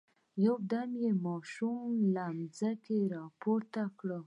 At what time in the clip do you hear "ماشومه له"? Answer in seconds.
1.25-2.25